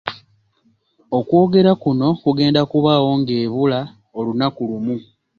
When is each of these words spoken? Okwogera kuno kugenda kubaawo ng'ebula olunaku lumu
Okwogera 1.17 1.71
kuno 1.83 2.07
kugenda 2.23 2.61
kubaawo 2.71 3.11
ng'ebula 3.21 3.79
olunaku 4.17 4.61
lumu 4.69 4.95